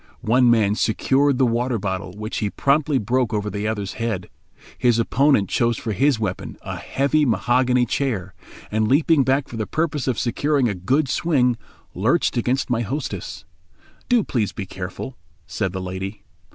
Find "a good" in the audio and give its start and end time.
10.67-11.07